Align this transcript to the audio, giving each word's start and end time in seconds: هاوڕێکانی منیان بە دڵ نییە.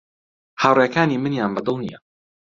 هاوڕێکانی 0.61 1.21
منیان 1.23 1.51
بە 1.55 1.61
دڵ 1.67 1.75
نییە. 1.83 1.99